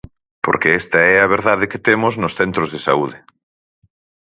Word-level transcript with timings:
Porque 0.45 0.69
esta 0.81 0.99
é 1.15 1.17
a 1.19 1.31
verdade 1.35 1.69
que 1.71 1.83
temos 1.87 2.13
nos 2.21 2.35
centros 2.39 2.69
de 2.73 2.79
saúde. 2.87 3.17